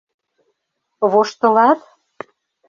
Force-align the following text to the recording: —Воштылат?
—Воштылат? 1.11 1.79